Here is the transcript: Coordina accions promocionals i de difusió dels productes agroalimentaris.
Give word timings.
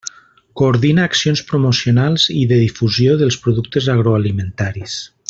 Coordina 0.61 1.03
accions 1.09 1.43
promocionals 1.51 2.25
i 2.39 2.41
de 2.53 2.59
difusió 2.65 3.15
dels 3.21 3.41
productes 3.47 3.91
agroalimentaris. 3.99 5.01